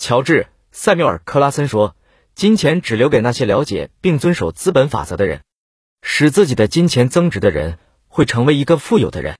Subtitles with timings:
[0.00, 1.94] 乔治·塞缪尔·克拉森说
[2.34, 5.42] ：“金钱只留给那些了解并遵守资本法则的人，
[6.00, 9.36] 使自己的金钱增值的人会成为一个富有的人，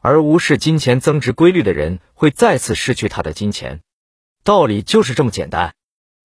[0.00, 3.80] 而无视金钱增值规律的人会再次失去他的金钱。
[4.44, 5.74] 道理就是这么简单。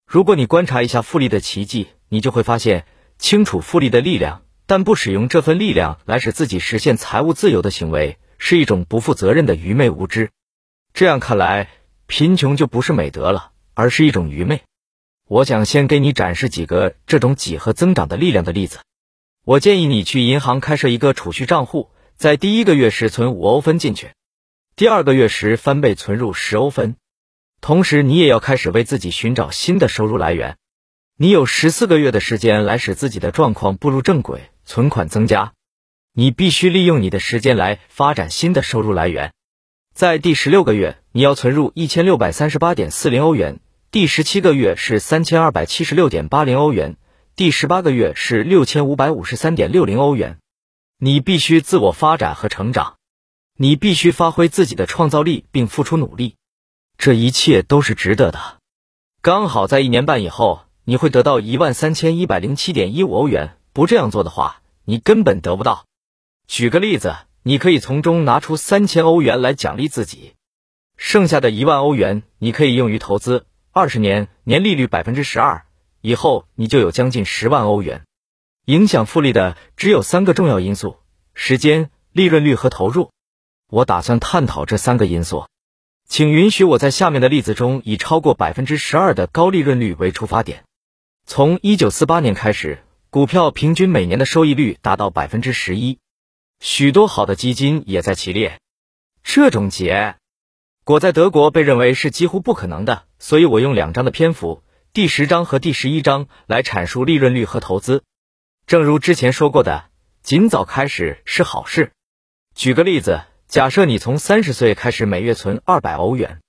[0.06, 2.86] 如果你观察一下复利的奇迹，你就会发现，
[3.18, 10.30] 清楚复利的力量，但不使用这份力量来使自己实现财务自由的行为，是一种不负责任的愚昧无知。
[10.92, 11.70] 这样看来，
[12.06, 14.62] 贫穷就不是美德了。”而是一种愚昧。
[15.26, 18.78] 我想先给你展示几个这种几何增长的力量的例子。
[19.44, 24.12] 我建议你去银行开设一个储蓄账户，在第一个月时存五欧分进去，
[24.76, 26.96] 第二个月时翻倍存入十欧分。
[27.60, 30.56] 同时，你也要开始为自己寻找新的收入来源。
[31.16, 35.52] 你有十四个月的时间来使自己的状况步入正轨，存款增加。
[36.12, 39.32] 你必须利用你的时间来发展新的收入来源。
[39.94, 43.60] 在第十六个月，你要存入一千六百三十八点四零欧元。
[43.94, 46.96] 第十七个月是三千二百七十六点八零欧元，
[47.36, 50.38] 第十八个月是六千五百五十三点六零欧元。
[50.98, 52.96] 你必须自我发展和成长，
[53.56, 56.34] 你必须发挥自己的创造力并付出努力，
[56.98, 58.58] 这一切都是值得的。
[59.22, 63.56] 刚好在一年半以后，你会得到一万三千一百零七点一五欧元。
[63.72, 65.84] 不这样做的话，你根本得不到。
[66.48, 70.32] 举个例子，你可以从中拿出三千欧元来奖励自己，
[70.96, 73.46] 剩下的一万欧元你可以用于投资。
[73.76, 75.66] 二十年年利率百分之十二
[76.00, 78.04] 以后，你就有将近十万欧元。
[78.66, 80.98] 影响复利的只有三个重要因素：
[81.34, 83.10] 时间、利润率和投入。
[83.68, 85.48] 我打算探讨这三个因素，
[86.06, 90.62] 请允许我在下面的例子中以超过百分之十二的高利润率为出发点。
[91.26, 92.78] 从一九四八年开始，
[93.10, 95.98] 股票平均每年的收益率达到百分之十一，
[96.60, 98.60] 许多好的基金也在其列。
[99.24, 100.14] 这种结。
[100.86, 104.62] 果在德国被认为是几乎不可能的，所以我用两章的篇幅，
[104.92, 108.02] 第十章和第十一章来阐述利润率和投资。
[108.66, 109.86] 正如之前说过的，
[110.22, 111.92] 尽早开始是好事。
[112.54, 116.40] 举个例子，假设你从三十岁开始每月存二百欧元，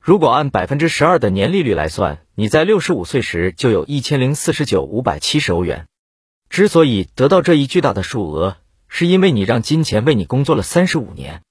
[0.00, 5.86] 如果按百分之十二的年利率来算，你在六十五岁时就有一千零四十九五百七十欧元。
[6.48, 8.56] 之所以得到这一巨大的数额，
[8.88, 11.42] 是因为你让金钱为你工作了三十五年。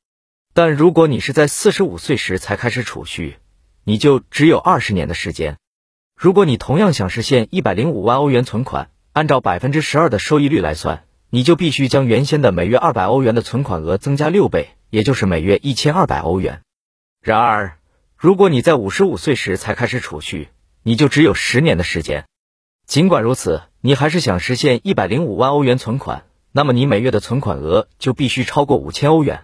[0.56, 3.38] 但如果你是在四十五岁时才开始储蓄，
[3.84, 5.58] 你就只有二十年的时间。
[6.16, 16.62] 如果你同样想实现一百零五万欧元存款，按照百分之十二的收益率来算，你就必须将原先的每月二百欧元的存款额增加六倍，也就是每月一千二百欧元。
[17.20, 17.80] 然而，
[18.16, 20.50] 如果你在五十五岁时才开始储蓄，
[20.84, 22.26] 你就只有十年的时间。
[22.86, 29.42] 尽管如此，你还是想实现一百零五万欧元存款，那么你每月的存款额就必须超过五千欧元。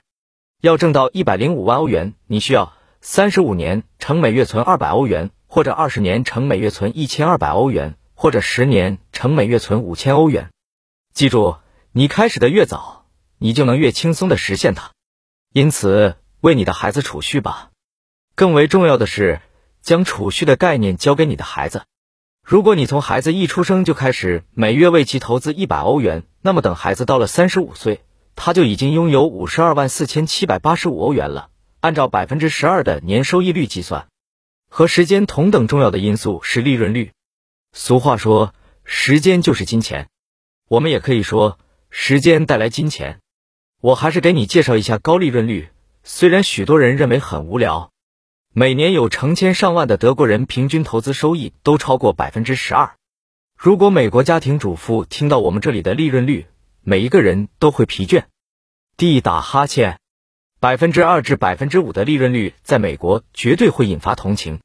[0.62, 10.50] 要挣到一百零五万欧元，你需要三十五年乘每月存二百欧元，或者二十年乘每月存一千二百欧元，或者十年乘每月存五千欧元。
[11.14, 11.56] 记住，
[11.94, 13.06] 你开始的越早，
[13.38, 14.92] 你就能越轻松的实现它。
[15.54, 17.70] 因此，为你的孩子储蓄吧。
[18.36, 19.40] 更为重要的是，
[19.82, 21.84] 将储蓄的概念交给你的孩子。
[22.44, 28.02] 如果你从孩子一出生就开始每月为其投资一百欧元，那么等孩子到了三十五岁。
[28.42, 31.50] 他就已经拥有五十二万四千七百八十五欧元了。
[31.82, 34.08] 按照百分之十二的年收益率计算，
[34.70, 37.12] 和时间同等重要的因素是利润率。
[37.74, 38.54] 俗话说，
[38.86, 40.08] 时间就是金钱。
[40.70, 43.20] 我们也可以说，时间带来金钱。
[43.82, 45.68] 我还是给你介绍一下高利润率。
[46.06, 47.92] 虽然许多人认为很无聊，
[48.54, 52.96] 每年有成千上万的德国人平均投资收益都超过百分之十二。
[53.58, 56.48] 如果美国家庭主妇听到我们这里的利润率，
[56.90, 58.24] 每一个人都会疲倦，
[58.98, 60.00] 地打哈欠。
[60.60, 64.60] 百分之二至百分之五的利润率，在美国绝对会引发同情。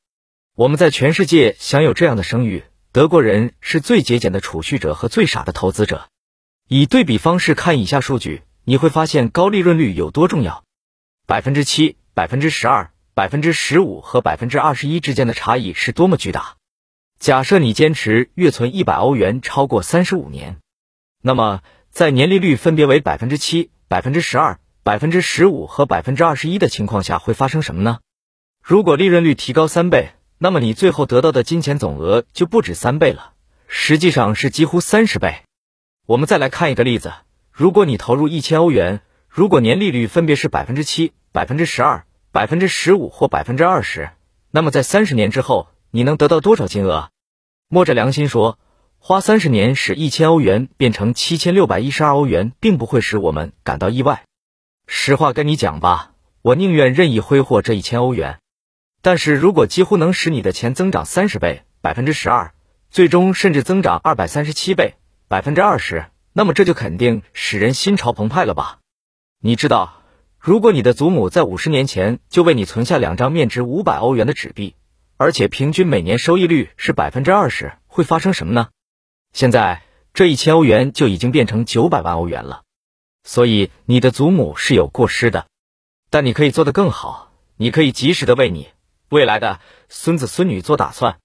[0.56, 6.08] 我们在全世界享有这样的声誉：德国人是最节俭的储蓄者和最傻的投资者。
[6.66, 10.64] 以对比方式看以下数据，你会发现高利润率有多重要。
[11.26, 16.56] 百分之七、百分之十二、百分之十五和百分之二十一之间的差异是多么巨大。
[17.18, 20.56] 假设你坚持月存一百欧元超过三十五年，
[21.20, 21.60] 那么。
[21.94, 28.00] 在年利率分别为百分之七、百分之十二、百分之十五和百分之二十一的情况下，会发生什么呢？
[28.60, 33.34] 如果利润率提高三倍，那么你最后得到的金钱总额就不止三倍了，
[33.68, 35.42] 实际上是几乎三十倍。
[36.04, 37.12] 我们再来看一个例子：
[37.52, 44.10] 如果你投入一千欧元，如果年利率分别是百分之七、百分之十二、百分之十五或百分之二十，
[44.50, 47.10] 那么在三十年之后，你能得到多少金额？
[47.68, 48.58] 摸着良心说。
[49.06, 54.24] 花三十年使一千欧元变成七千六百一十二欧元，并不会使我们感到意外。
[54.86, 58.38] 实话跟你讲吧，我宁愿任意挥霍这一千欧元。
[59.02, 62.54] 但是如果几乎能使你的钱增长三十倍，百分之十二，
[62.88, 64.94] 最终甚至增长二百三十七倍，
[65.28, 68.78] 百分之二十，那么这就肯定使人心潮澎湃了吧？
[69.38, 70.00] 你知道，
[70.38, 74.76] 如果你的祖母在五十年前就为你存下两张面值五百欧元的纸币，
[75.18, 78.68] 而且平均每年收益率是百分之二十，会发生什么呢？
[79.34, 79.82] 现在
[80.14, 82.62] 这一千欧元就已经变成九百万欧元了。
[83.24, 85.48] 所以你的祖母是有过失的，
[86.08, 88.68] 但你可以做得更好，你可以及时的为你。
[89.08, 89.58] 未来的
[89.88, 91.18] 孙子孙女做打算，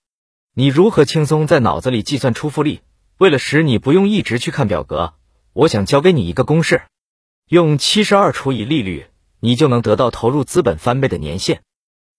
[0.55, 2.81] 你如何轻松在脑子里计算出复利？
[3.19, 5.13] 为了使你不用一直去看表格，
[5.53, 6.81] 我想教给你一个公式：
[7.47, 9.05] 用七十二除以利率，
[9.39, 11.61] 你就能得到投入资本翻倍的年限。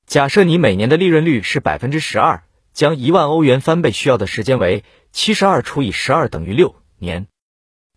[0.06, 7.26] 假设你每年的利润率是百分之十二，将一万欧元翻倍需要的时间为七十二除以十二等于六年。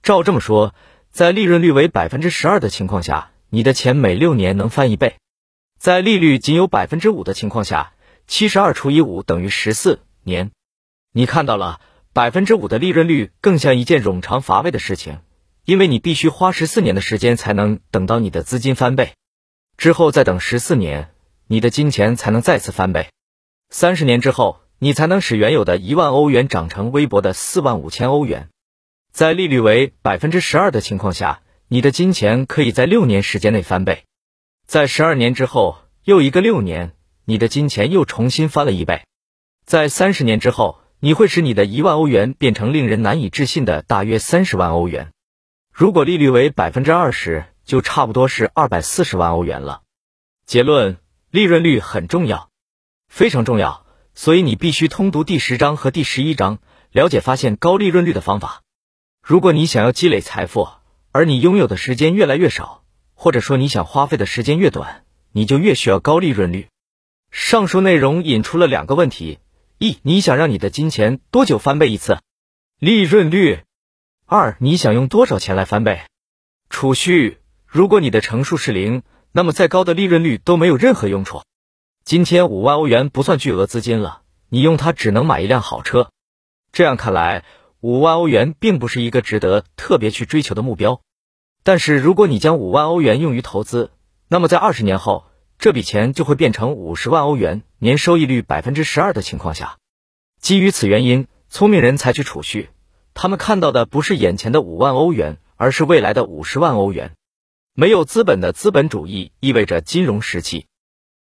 [0.02, 0.74] 照这么说，
[1.12, 5.16] 在利润率为百分之十二的情况下，你的钱每六年能翻一倍。
[5.78, 7.94] 在利率仅有百分之五的情况下，
[8.26, 10.52] 七十二除以五等于十四年。
[11.12, 11.80] 你看到了，
[12.14, 15.20] 百分之五的利润率更像一件冗长乏味的事情，
[15.66, 19.14] 因为你必须花十四年的时间才能等到你的资金翻倍，
[19.78, 21.14] 之后再等十四年，
[21.48, 23.10] 你的金钱才能再次翻倍。
[23.70, 28.50] 三十年之后，你才能使原有的一万欧元涨成微薄的四万五千欧元。
[29.14, 34.04] 在利率为百分之十二的情况下，你的金钱可以在六年时间内翻倍。
[34.68, 36.92] 在十二年之后，又一个六年，
[37.24, 39.06] 你的金钱又重新翻了一倍。
[39.66, 45.14] 在三十年之后，你会使你的一万欧元变成令人难以置信的大约三十万欧元。
[45.72, 49.84] 如果利率为百分之二十，就差不多是二百四十万欧元了。
[50.46, 50.98] 结论：
[51.32, 52.50] 利润率很重要，
[53.08, 53.83] 非常重要。
[54.16, 56.60] 所以你必须通读第十章和第十一章，
[56.92, 58.62] 了解发现高利润率的方法。
[59.22, 60.68] 如果你想要积累财富，
[61.12, 62.84] 而你拥有的时间越来越少。
[63.16, 66.68] 或者说，你想花费的时间越短，你就越需要高利润率。
[67.32, 69.40] 上述内容引出了两个问题：
[69.78, 72.20] 一，你想让你的金钱多久翻倍一次？
[72.80, 73.62] 利润率。
[74.26, 76.02] 二，你想用多少钱来翻倍？
[76.70, 77.38] 储蓄。
[77.66, 81.44] 如果你的乘数是零，那么再高的利润率都没有任何用处。
[82.06, 86.12] 今天五万欧元不算巨额资金了，你用它只能买一辆好车。
[86.74, 87.46] 这样看来，
[87.80, 91.00] 五万欧元并不是一个值得特别去追求的目标。
[91.64, 93.90] 但是，如果你将五万欧元用于投资，
[94.28, 95.24] 那么在二十年后，
[95.58, 99.78] 这笔钱就会变成五十万欧元，年收益率百分之十二的情况下。
[100.42, 102.70] 基于此原因，聪明人采取储蓄，
[103.14, 107.14] 他们看到的不是眼前的五万欧元，而是未来的五十万欧元。
[107.74, 110.66] 没有资本的资本主义意味着金融时期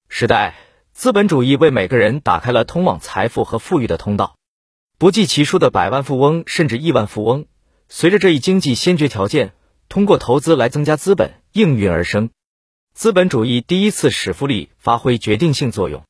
[0.08, 0.54] 时代。
[0.98, 4.36] 资本主义为每个人打开了通往财富和富裕的通道，
[4.98, 7.46] 不计其数的百万富翁甚至亿万富翁，
[7.88, 9.52] 随着这一经济先决条件。
[9.88, 12.30] 通过投资来增加资本，应运而生。
[12.94, 16.02] 资本主义第一次使复利发挥决定性作用。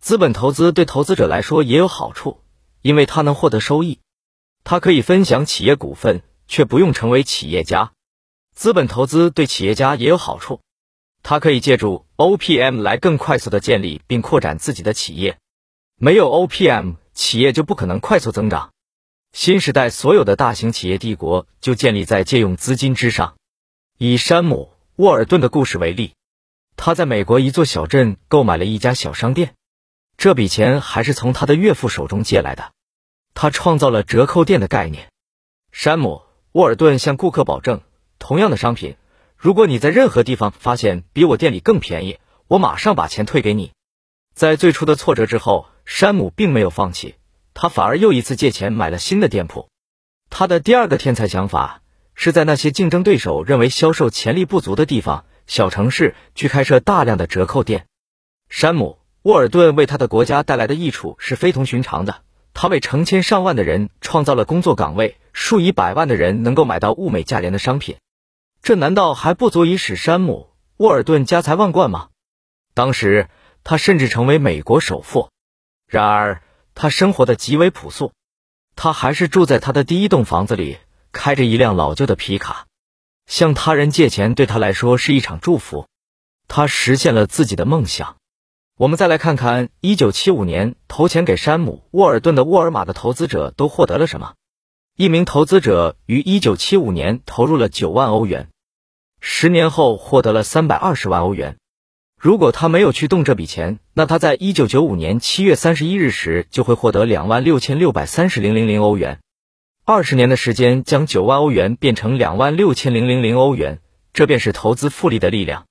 [0.00, 2.40] 资本投资对投资者来说也有好处，
[2.80, 4.00] 因为他能获得收益。
[4.64, 7.92] 他可以分享企业股份，却不用成为企业家。
[8.54, 10.62] 资本投资对企业家也有好处，
[11.22, 15.38] 他可以借助 OPM 来更快速的建立并扩展自己的企业。
[15.96, 18.72] 没有 OPM，企业就不可能快速增长。
[19.32, 23.36] 新时代所有的大型企业帝国就建立在借用资金之上。
[23.98, 26.14] 以山姆·沃尔顿的故事为例，
[26.76, 29.54] 他在美国一座小镇购买了一家小商店，
[30.16, 32.72] 这笔钱还是从他的岳父手中借来的。
[33.32, 35.08] 他创造了折扣店的概念。
[35.70, 37.80] 山姆·沃尔顿向顾客保证，
[38.18, 38.96] 同样的商品，
[39.42, 43.72] 如果你在任何地方发现比我店里更便宜，我马上把钱退给你。
[44.36, 47.16] 在最初的挫折之后，山姆并没有放弃。
[47.52, 49.68] 他反而又一次借钱买了新的店铺。
[50.30, 51.82] 他的第二个天才想法
[52.14, 57.86] 是在那些竞争对手认为销售潜力不足的地方、小城市去开设大量的折扣店。
[58.48, 62.22] 山姆·沃尔顿为他的国家带来的益处是非同寻常的。
[62.54, 67.96] 他为成千上万的人创造了工作岗位，数以百万的人能够买到物美价廉的商品。
[68.62, 70.50] 这难道还不足以使山姆·
[70.84, 72.10] 沃尔顿家财万贯吗？
[72.74, 73.28] 当时
[73.64, 75.30] 他甚至成为美国首富。
[75.86, 76.42] 然而。
[76.74, 78.14] 他生活的极为朴素，
[78.76, 80.78] 他还是住在他的第一栋房子里，
[81.12, 82.66] 开着一辆老旧的皮卡。
[83.26, 85.86] 向他人借钱对他来说是一场祝福，
[86.48, 88.16] 他实现了自己的梦想。
[88.78, 94.32] 我们再来看看1975年投钱给山姆·沃尔顿的沃尔玛的投资者都获得了什么。
[94.94, 98.50] 一名投资者于1975年投入了9万欧元，
[99.20, 101.56] 十年后获得了320万欧元。
[102.20, 109.20] 如果他没有去动这笔钱，那他在一九九五年七月三十一日时就会获得两万六千六百三十零零零欧元。
[109.86, 113.80] 二十年的时间将九万欧元变成两万六千零零零欧元，
[114.12, 115.64] 这便是投资复利的力量。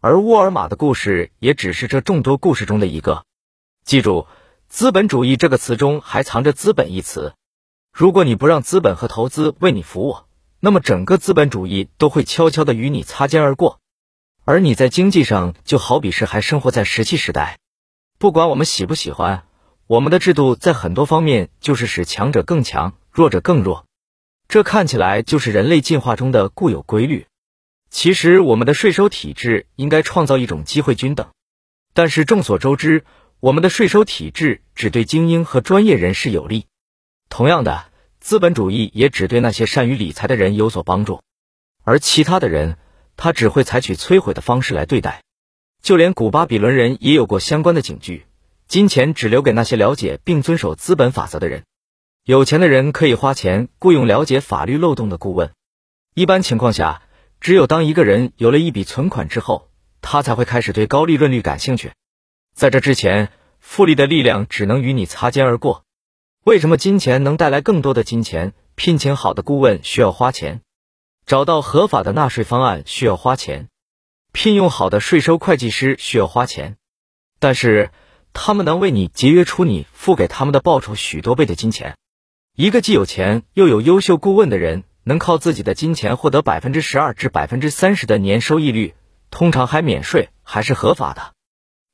[0.00, 3.24] 而沃尔玛的故事也只是这众多故事中的一个。
[3.84, 4.26] 记住，
[4.66, 7.34] 资本主义这个词中还藏着“资本”一词。
[7.98, 10.18] 如果你不让资本和投资为你服务，
[10.60, 13.80] 那么整个资本主义都会悄悄的与你擦肩而过。
[14.44, 17.58] 而你在经济上就好比是还生活在石器时代。
[18.16, 19.42] 不管我们喜不喜欢，
[19.88, 23.84] 我们的制度在很多方面就是使强者更强，弱者更弱。
[24.46, 27.26] 这看起来就是人类进化中的固有规律。
[27.90, 31.26] 其实，我们的税收体制应该创造一种机会均等。
[31.94, 33.04] 但是众所周知，
[33.40, 36.66] 我们的税收体制只对精英和专业人士有利。
[37.30, 37.87] 同样的，
[38.28, 41.22] 资本主义也只对那些善于理财的人有所帮助，
[41.82, 42.76] 而其他的人，
[43.16, 45.22] 他只会采取摧毁的方式来对待。
[45.80, 48.26] 就连古巴比伦人也有过相关的警句：
[48.66, 51.62] 金钱只留给那些了解并遵守资本法则的人。
[52.22, 55.52] 有钱的人可以花钱雇佣了解法律漏洞的顾问。
[56.14, 57.00] 一般情况下，
[57.40, 59.70] 只有当一个人有了一笔存款之后，
[60.02, 61.92] 他才会开始对高利润率感兴趣。
[62.54, 65.86] 在这之前，复利的力量只能与你擦肩而过。
[66.44, 68.54] 为什么金钱能带来更多的金钱？
[68.74, 70.60] 聘请好的顾问需要花钱，
[71.26, 73.68] 找到合法的纳税方案需要花钱，
[74.32, 76.76] 聘用好的税收会计师需要花钱。
[77.40, 77.90] 但是，
[78.32, 81.96] 他们能为你节约出你付给他们的报酬许多倍的金钱。
[82.54, 88.94] 一个既有钱又有优秀顾问的人，能靠自己的金钱获得百分之十二至百分之三十的年收益率，
[89.30, 91.32] 通常还免税，还是合法的。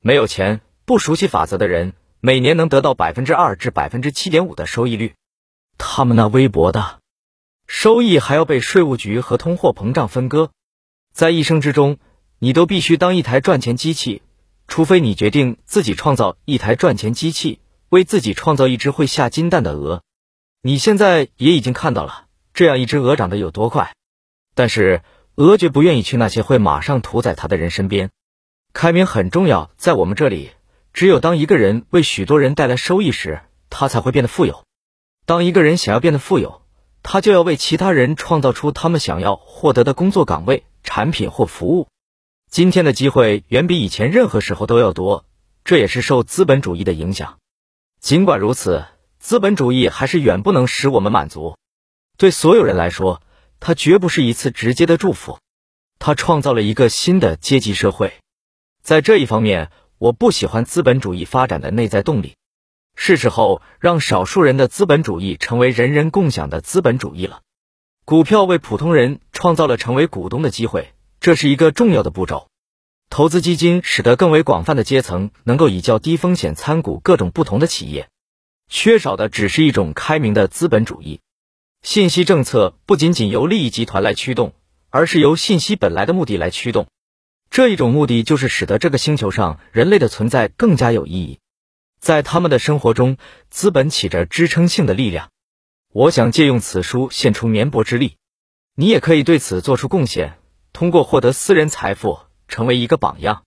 [0.01, 1.93] 没有钱、不熟悉法则的人，
[2.25, 5.13] 每年能得到百分之二至百分之七点五的收益率。
[5.77, 6.97] 他们那微薄的
[7.67, 10.49] 收益还要被税务局和通货膨胀分割。
[11.13, 11.99] 在一生之中，
[12.39, 14.23] 你都必须当一台赚钱机器，
[14.67, 20.01] 除非你决定自己创造一台赚钱机器，为自己创造一只会下金蛋的鹅。
[20.63, 23.93] 你现在也已经看到了，这样一只鹅长得有多快，
[24.55, 25.03] 但是
[25.35, 28.09] 鹅绝不愿意去那些会马上屠宰它的人身边。
[28.73, 30.49] 开明很重要，在我们这里，
[30.95, 34.63] 只有当一个人为许多人带来收益时，他才会变得富有。
[35.25, 36.61] 当一个人想要变得富有，
[37.03, 41.89] 他就要为其他人创造出他们想要获得的工作岗位、产品或服务。
[42.49, 45.25] 今天的机会远比以前任何时候都要多，
[45.65, 47.39] 这也是受资本主义的影响。
[47.99, 48.85] 尽管如此。
[49.17, 51.57] 资本主义还是远不能使我们满足。
[52.15, 53.23] 对所有人来说，
[53.59, 55.39] 它绝不是一次直接的祝福。
[55.97, 58.13] 它创造了一个新的阶级社会。
[58.83, 59.71] 在这一方面，
[60.05, 62.35] 我不喜欢资本主义发展的内在动力。
[62.95, 67.41] 是时候让少数人的资本主义成为人人共享的资本主义了。
[68.05, 72.49] 股票为普通人创造了成为股东的机会，这是一个重要的步骤。
[73.09, 78.07] 投资基金使得更为广泛的阶层能够以较低风险参股各种不同的企业。
[78.69, 81.19] 缺少的只是一种开明的资本主义。
[81.81, 84.53] 信息政策不仅仅由利益集团来驱动，
[84.91, 86.85] 而是由信息本来的目的来驱动。
[87.49, 91.39] 这一种目的就是使得这个星球上人类的存在更加有意义。
[91.99, 93.17] 在他们的生活中，
[93.49, 95.29] 资本起着支撑性的力量。
[95.93, 98.17] 我想借用此书献出绵薄之力，
[98.75, 100.37] 你也可以对此做出贡献，
[100.73, 103.44] 通过获得私人财富，成为一个榜样。